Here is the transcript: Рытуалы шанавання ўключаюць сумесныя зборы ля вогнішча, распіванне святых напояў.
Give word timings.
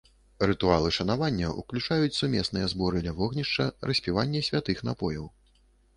Рытуалы 0.51 0.89
шанавання 0.95 1.51
ўключаюць 1.59 2.17
сумесныя 2.21 2.71
зборы 2.73 3.03
ля 3.09 3.13
вогнішча, 3.19 3.69
распіванне 3.91 4.43
святых 4.49 4.77
напояў. 4.91 5.29